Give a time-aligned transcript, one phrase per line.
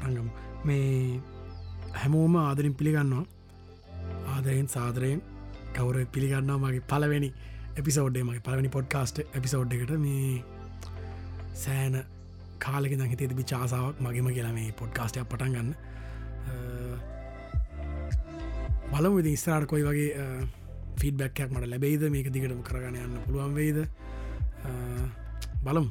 [0.00, 0.28] පටන්ගම
[0.64, 1.20] මේ
[1.94, 3.24] හැමෝම ආදරින් පිළිගන්නවා.
[4.28, 5.20] ආදරයෙන් සාදරයෙන්
[5.74, 7.30] කවුර පිළිගන්නවා මගේ පලවෙනි
[7.76, 9.92] එපිසෝඩ්ඩේ මගේ පලවෙනි පොඩ්කාස්ට් එපිසෝඩ් එකට.
[9.98, 10.44] මේ
[11.54, 12.04] සෑන
[12.58, 15.70] කාලෙක හිතේ තිබි චාසාාවක් මගේම කියලා මේ පොඩ්කාස්ටයක් පටන් ගන්න.
[18.92, 20.10] බලමු ඉති ඉස්රාට කොයි වගේ
[21.00, 22.02] ෆීඩබැක්යක් මට ලැබෙයිද?
[22.10, 23.78] මේක දිගටම කරගන්න යන්න පුළුවන් වෙයිද?
[25.64, 25.88] බලම්.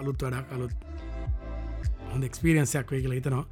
[0.00, 0.72] අලුත් වැඩක් අලුත්
[2.14, 3.44] හොඳ එක්ස්පිරියන්සයක් වේ කියලා හිතනවා.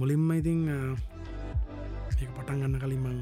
[0.00, 3.18] මුලින්ම ඉතිං ඒ පටන් ගන්න කලින්මං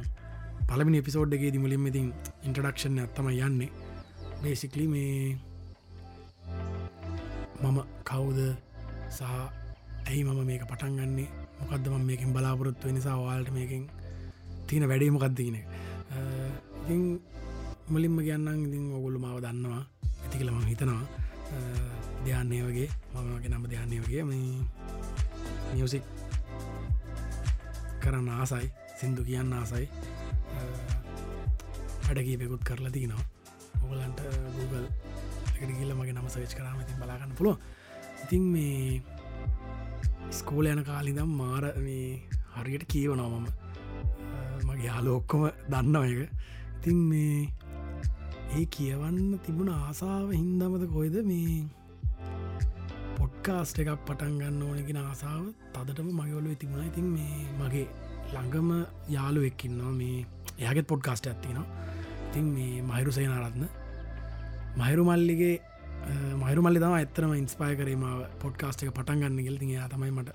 [0.69, 2.07] පලමිනි එපිසෝඩ්ගේ ති මුලින්ම ඉතින්
[2.47, 3.70] ඉන්ටඩක්ෂන් ඇත්තම යන්නේ.
[4.43, 5.17] බේසිකලි මේ
[7.62, 7.79] මම
[8.11, 8.39] කවුද
[9.17, 9.23] සහ
[10.09, 11.29] ඇයි මම මේක පටන් ගන්නේ?
[11.61, 13.83] මොකක්දම මේකින් බලාපොරොත්තු නිසා වාල්ට මේකින්
[14.67, 15.59] තියෙන වැඩීමකක්දීන
[16.83, 17.03] ඉතින්
[17.92, 19.83] මුලින්ම කියන්නම් ඉතින් ඔගුල්ලු මාව දන්නවා.
[20.23, 21.03] ඇති කළ ම හිතනවා.
[22.24, 24.47] ධ්‍යානය වගේ මමගේ නම ධ්‍යානය වගේ මේ
[25.73, 26.05] මියසික්
[28.03, 29.86] කරන්න ආසයි සිින්දු කියන්න ආසයි.
[32.05, 33.25] වැඩකීපෙකුත් කරලා තිනවා.
[33.83, 34.20] ඔගලන්ට
[34.56, 34.86] Google
[35.55, 37.56] එකට ගිල්ල මගේ නම සවිච් කරම ඉතින් බලාගන්න පුළුව
[38.25, 39.03] ඉතින් මේ
[40.33, 42.06] ස්කෝල යන කාලිදම් මාර මේ
[42.55, 43.48] හරියට කියවනවා මම.
[44.66, 46.31] මගේ යාල ඔක්කොම දන්නව එක
[46.78, 47.34] ඉතින් මේ
[48.53, 51.53] ඒ කියවන්න තිබුණ ආසාාව හින්දමද කොයිද මේ
[53.19, 55.44] පොඩ්කාස්ට එකක් පටන් ගන්න ඕනගෙන ආසාාව
[55.75, 56.89] තදටම මගවලු තිබුණ.
[56.91, 57.86] ඉතින් මේ මගේ
[58.33, 58.69] ළඟම
[59.09, 60.19] යාලු එක්කින්නවා මේ
[60.59, 61.67] එයාගෙත් පොඩ්කාස්ට ඇත්තිනවා
[62.27, 63.64] ඉතින් මේ මහිරු සේනාරත්න.
[64.77, 65.56] මහිරු මල්ලිගේ
[66.37, 68.05] මහිරු මල්ලි තම ඇත්තරම ඉන්ස්පාය කරම
[68.44, 70.31] පොඩ්කාස්ට එක පටන් ගන්න ගෙල් තිය තමයි මට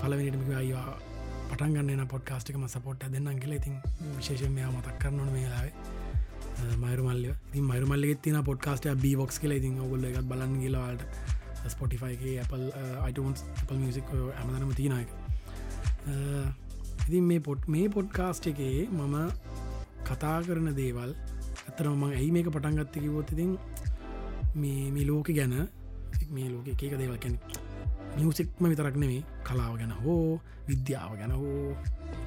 [0.00, 0.98] පලවෙනිටමික අයිවා
[1.50, 3.56] පටන්ගන්න පොඩ්කාස්ටිකම සපොට් දෙන්න කියල.
[3.60, 3.80] ඉතින්
[4.16, 5.97] විශේෂ මෙයා මතක් කරනන මේලාවේ
[6.78, 9.52] මයිරමල්ල ති මයිරමල්ලෙ තින පොඩ්කාස්ට බීබොක්ස් කියල.
[9.52, 11.02] ඉතින් ඔගොල්ල එකත් බලන්න කියලවාට
[11.66, 12.66] ස්පොටිෆයිගේ Apple
[13.08, 15.08] iTunes Apple මිසික් ඇමදනම තිනයක
[17.08, 19.16] ඉතින් මේ පොට් මේ පොඩ්කාස්ට් එකේ මම
[20.04, 21.12] කතා කරන දේවල්
[21.68, 23.50] ඇතරම මං ඇයි මේක පටන්ගත්ත කිවොත් ඉතින්
[24.54, 25.56] මේ මේ ලෝක ගැන
[26.30, 27.36] මේ ලෝක එකක දේවල් කැන
[28.16, 31.76] මියසික්ම විතරක් නෙමේ කලාව ගැන හෝ විද්‍යාව ගැන හෝ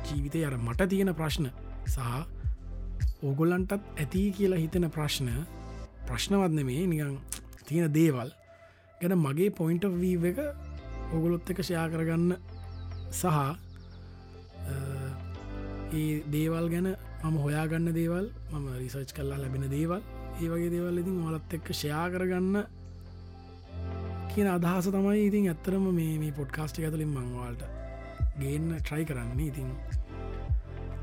[0.05, 1.49] ජීවිතය අර මට තියෙන ප්‍රශ්න
[1.87, 2.40] සහ
[3.23, 5.27] ඕගොල්ලන්ටත් ඇති කියලා හිතෙන ප්‍රශ්න
[6.07, 7.17] ප්‍රශ්නවත්න මේ නිකං
[7.67, 8.29] තියෙන දේවල්.
[9.01, 10.39] ගැන මගේ පොයින්ට වී එක
[11.13, 12.33] ඔගොලොත් එක ෂයා කරගන්න
[13.11, 13.25] සහ
[15.93, 16.87] ඒ දේවල් ගැන
[17.23, 20.01] මම හොයාගන්න දේවල් මම රිසර්ච් කල්ලා ලැබෙන දේවල්
[20.41, 22.55] ඒ වගේ දේවල් ඉතින් ඔලත් එක්ක ෂයා කරගන්න
[24.31, 27.63] කියන අදහස තමයි ඉතින් ඇත්තරම මේ මේ පොඩ්කාස්ටි ඇතුලින් මංවාල්ට
[28.39, 29.47] ගේන්න ට්‍රයි කරන්නේ.
[29.51, 29.69] ඉතින්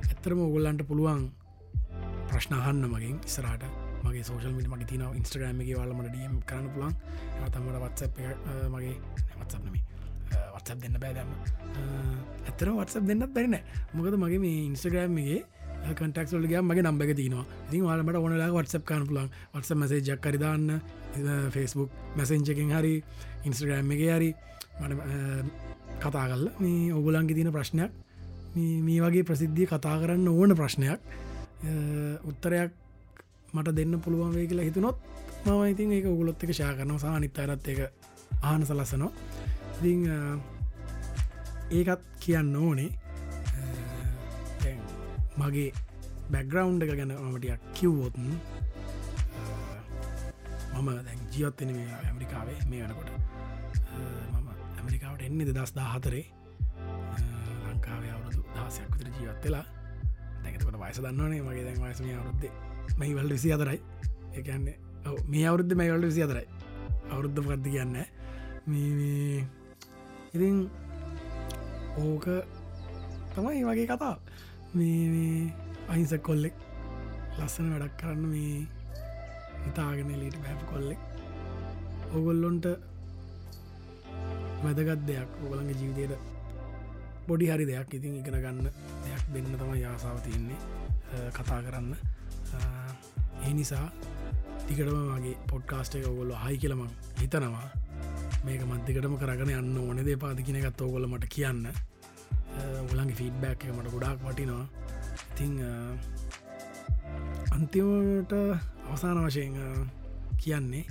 [0.09, 1.23] ඇත්තරම ඔගොල්ලන්ට පුළුවන්
[2.29, 3.65] ප්‍රශ්නහන්න මගින් ඉස්රට
[4.05, 6.95] මගේ සෝෂල් මිට මගේ තින ඉස්ට්‍රගෑමගේ වාලමට ඩියම් කරන්න පුළන්
[7.49, 8.03] තමට වත්ස
[8.69, 8.95] මගේ
[9.37, 9.81] වත්සක්නමි
[10.55, 11.31] වත්සක් දෙන්න බෑදම
[12.47, 13.57] ඇතර වත්සක් දෙන්නත් බැරින
[13.95, 15.39] මොකද මගේ මේ ඉන්ස්ටග්‍රෑම්ගේ
[15.93, 20.81] කටක් ොලග මගේ නම්බක තිනවා ඉතින් වාලමට ඕනලා වත්සප් කාන පුලන් වත්ස මසේ ජක් කරිදාන්න
[21.51, 22.95] ෆෙස්බුක් මැසෙන්ජකින් හරි
[23.45, 24.31] ඉන්ස්ට්‍රගෑම් එක හරි
[24.81, 24.93] මට
[25.99, 27.91] කතා කල්ල මේ ඔගුලන්ගේ තින ප්‍රශ්නයක්
[28.55, 31.01] මේ වගේ ප්‍රසිද්ධිය කතා කරන්න ඕන ප්‍රශ්නයක්.
[32.25, 32.73] උත්තරයක්
[33.53, 34.99] මට දෙන්න පුළුවන් වේ කියලා හිතුනොත්
[35.45, 36.99] මම ඉතින් ඒක උගුලොත් එක ශා කරනවා.
[36.99, 37.81] සානිත් අරත් එක
[38.43, 39.13] ආන සලස්සනවා.
[39.83, 39.93] ඉති
[41.71, 42.91] ඒකත් කියන්න ඕනේ.
[45.39, 45.73] මගේ
[46.33, 48.27] බැග්‍රවන්් එක ගැන මටියක් කිව්වොත්න්
[50.75, 53.11] මම දැන් ජීවත්වෙන මේ ඇමරිකාවේ මේ වනකොට.
[54.33, 54.49] මම
[54.79, 56.25] ඇමරිකාවට එන්නේ දස් දා හතරේ
[57.65, 59.67] ලංකාවේ අවුරුදු දහසයක් විතර ජීවත් වෙලා.
[60.49, 61.41] දැකතකට වයස දන්නවනේ.
[61.43, 62.53] මගේ දැන් වයසම අවරුද්දේ
[62.99, 63.81] මේ වල්ඩ විසි අතරයි
[64.35, 64.77] එකන්නේ
[65.27, 66.47] මේ අවුරුද්ධ මේ වල්ඩ විසි අතරයි
[67.11, 67.97] අවුරුද්ධ පත්ති කියන්න?
[68.67, 69.45] මේ
[70.35, 70.57] ඉතින්
[71.99, 72.27] ඕක
[73.35, 74.17] තමයි වගේ කතා
[74.75, 75.53] මේ
[75.89, 76.57] අහිංසක් කොල්ලෙක්
[77.39, 78.67] ලස්සන වැඩක් කරන්න මේ
[79.65, 81.01] හිතාගෙන ලීට බැප කොල්ලෙක්.
[82.13, 82.67] ඔගොල්ලොන්ට
[84.63, 85.31] වැදගත් දෙයක්.
[85.45, 86.13] ඔගලන්ගේ ජීවිතයට
[87.29, 88.67] බොඩි හරි දෙයක් ඉතින් ඉගෙන ගන්න.
[88.67, 88.98] දෙයක්
[89.33, 90.61] දෙන්න තම යාසාාව තියන්නේ.
[91.33, 91.97] කතා කරන්න.
[93.45, 93.87] ඒ නිසා
[94.61, 96.83] ටිකටම වගේ පොඩ්කාස්ට එක ඔගොල්ල හයි කියලම
[97.21, 97.69] හිතනවා.
[98.45, 101.63] මේක මන්තිකටම කරගෙන යන්න ඕන දේ පාතිකින එකත් ඔගොල මට කියන්න.
[102.83, 104.67] ඔගලන්ගේ ෆීඩ්බැක් එක මට ගොඩාක් වටිනවා.
[105.31, 105.55] ඉතිං
[107.55, 108.33] අන්තිමට
[108.89, 109.55] අවසාන වශයෙන්
[110.37, 110.85] කියන්නේ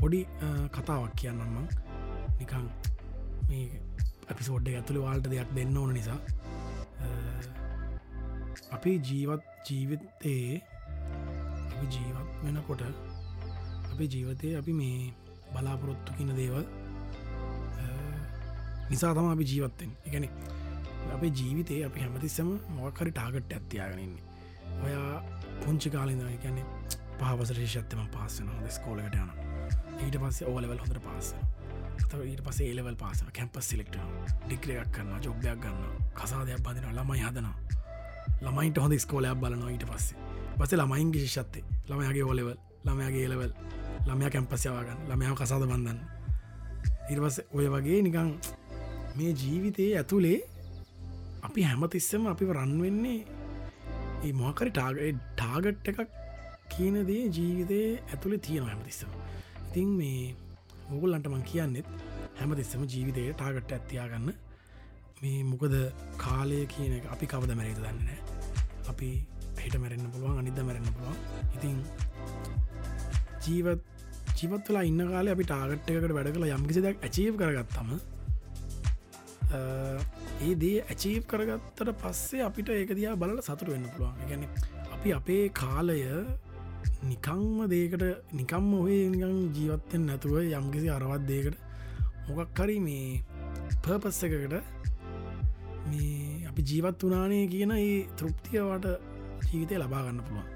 [0.00, 0.20] පොඩි
[0.72, 1.56] කතාවක් කියන්නම්ම
[2.38, 2.66] නිකං
[3.48, 3.66] මේ
[4.28, 6.20] අපිසෝඩ්ඩ ඇතුළ වාල්ට දෙයක් දෙන්න ඕන නිසා.
[8.74, 10.62] අපේ ජීවත් ජීවිතයේ
[11.74, 12.82] අපි ජීවත් වෙනකොට
[13.92, 14.98] අපි ජීවිතය අපි මේ
[15.52, 16.64] බලාපොරොත්තු කියන දේවල්
[18.90, 20.26] නිසා තම අපි ජීවත්තෙන් එකන
[21.14, 24.22] අපේ ජීවිතය අපි හැමතිස්සම මොකරි ටාගට් ඇත්තියාගෙනන්නේ
[24.82, 25.12] ඔයා
[25.62, 26.66] පුංචි කාලින්ද කියන්නේ
[27.18, 29.30] පහවසර ශේෂත්තම පාසන ස්කෝලකට යන
[29.98, 31.04] ඊට පස්සේ ඕලවල් හොඳට
[31.94, 33.96] පාස ඊට පස ඒලවල් පාසන කැම්පස් සිලෙක්ට
[34.46, 37.56] ඩික්‍රයක් කරන්න ජොබ්යක් ගන්න කසාදයක් බඳන ළමයි හදනවා.
[38.42, 40.18] ළමයිට හොඳ ස්කෝලයක් බලනවා ඊට පස්සේ.
[40.58, 43.52] පස ළමයින්ගේ ශිෂත්තේ ළමයගේ ඕලෙවල් ළමයාගේ ඒලවල්
[44.06, 46.00] ළමයා කැම්පස්යවාගන්න ළමයාව කසාද බන්ධන්න
[47.10, 48.34] ඉර්වස ඔය වගේ නිකං
[49.16, 50.38] මේ ජීවිතයේ ඇතුළේ
[51.42, 53.18] අපි හැමතිස්සම අපි රන්වෙන්නේ
[54.24, 55.00] ඒ මොකරි ටාග
[55.32, 56.00] ටාගට් එකක්
[56.68, 59.10] කියනදේ ජීවිතය ඇතුළේ තියෙන හැමතිස්සම.
[59.66, 60.34] ඉතින් මේ
[60.90, 61.88] මුගුල්ලන්ට මං කියන්නෙත්
[62.40, 64.28] හැමතිස්සම ජීවිතය ටාගට් ඇත්තියාගන්න
[65.22, 65.74] මේ මොකද
[66.24, 68.18] කාලය කියන එක අපි කවද මැරේත දන්නනෑ
[68.92, 69.10] අපි
[69.64, 71.18] හිට මැරෙන්න්න පුළුවන් අනිද මැරෙන්න්න පුළුවන්.
[71.56, 71.76] ඉතින්
[73.44, 73.82] ජීවත්
[74.38, 77.90] ජීවත්වලා ඉන්න කාල අපි ටාගට් එකට වැඩ කළ යම්කිසිදක් ඇචීව කරගත්තම
[80.46, 84.16] ඒ දේ ඇචීව් කරගත්තට පස්සේ අපිට ඒක දිහා බලල සතුට වෙන්න පුළුවන්.
[84.28, 84.42] ගැන
[84.96, 85.98] අපි අපේ කාලය
[87.04, 91.58] නිකංම දේකට නිකම් ඔහේ නිකං ජීවත්තෙන් නැතුව යම්කිසි අරවත් දේකට
[92.28, 93.22] මොකක් හරි මේ
[93.84, 94.54] පර්පස් එකකට
[95.90, 98.86] මේ අපි ජීවත් වනානේ කියන ඒ තෘප්තියවට
[99.48, 100.48] ජීවිතය ලබාගන්න පුළුවන්.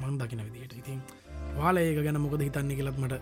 [0.00, 1.00] මන් දකින විදියට ඉතින්
[1.56, 3.14] වාල ඒක ගැන මොකද හිතන්නේ කියලත් මට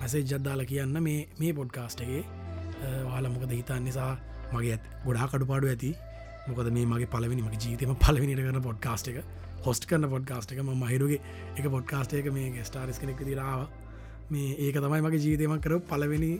[0.00, 2.22] ඇසේ ජද්දාල කියන්න මේ මේ පොඩ්කාස්ටගේ
[3.08, 4.12] වාල මොකද හිතන්න නිසා
[4.52, 5.90] මගේ ඇත් ගොඩා කඩුපාඩු ඇති.
[6.48, 9.18] මොකද මේ මගේ පලවෙනි මගේ ජීතම පලවිනිට කරන පොඩ්කාස්ට එක.
[9.64, 10.60] හොස්ට කරන පොඩ්කාස්ට එක.
[10.60, 11.20] ම මහිරුගේ
[11.56, 13.68] එක පොඩ්කාස්ට එක මේ ස්ටාරිස් කෙනෙක් දිරාව
[14.30, 16.32] මේ ඒක තමයි මගේ ජීතයම කර පලවෙනි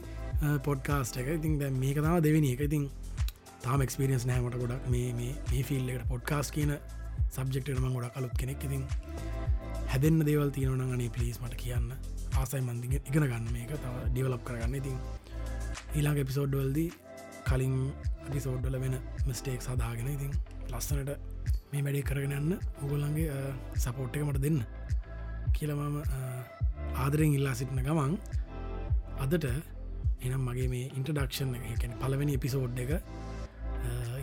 [0.63, 1.29] පොඩ්කාස්ට එක.
[1.31, 2.61] ඉතින් දැ මේක තම දෙවෙනි එක.
[2.61, 2.91] ඉතින්
[3.63, 6.75] තාම එක්ස්පිරියන්ස් නෑමට ගොඩක් මේ මේ ෆිල් එකට පොඩ්කාස් කියන
[7.31, 8.65] සබ්ෙක්ටම ගොඩක් කලුත් කෙනෙක්.
[8.65, 8.85] ඉතින්
[9.87, 11.89] හැදෙන්න්න දේවල් තියෙනවන අනේ පලිස් මට කියන්න.
[12.37, 13.73] ආසයි මන්දිග ඉගෙන ගන්න මේක.
[13.77, 14.75] තව ඩිවලප් කරගන්න.
[14.75, 14.97] ඉතින්
[15.95, 16.91] ඊලාගේ එපිසෝඩ්වල්දී
[17.47, 17.77] කලින්
[18.27, 18.95] අඩිසෝඩ්ඩල වෙන
[19.27, 20.33] මස්ටේක් සදාගෙන ඉතින්
[20.71, 21.36] ලස්සනට
[21.77, 22.59] මේ වැඩේ කරගෙන යන්න.
[22.83, 23.37] ඔගොල්ලන්ගේ
[23.77, 24.59] සපෝට් එක මට දෙන්න
[25.57, 25.97] කියලමම
[27.05, 28.17] ආදරෙන් ඉල්ලා සිටින ගමන්
[29.25, 29.45] අදට
[30.25, 32.97] එනම් මගේ මේ ඉන්ටඩක්ෂන් එකැන පලවෙනි එපිසෝඩ් එක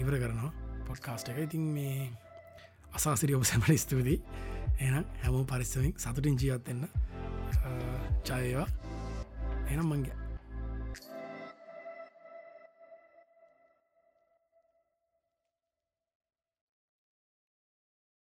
[0.02, 0.52] ඉවර කරනවා.
[0.88, 1.38] පොඩ්කාස්ට එක.
[1.48, 2.10] ඉතින් මේ
[2.94, 4.18] අසාසිරිය ඔබ සැමට ස්තුතියි.
[4.80, 6.88] එනම් හැමෝ පරිස්සමින් සතුටින් ජීවත්වෙන්න
[8.28, 8.68] චයවා
[9.70, 10.23] එනම් මංගේ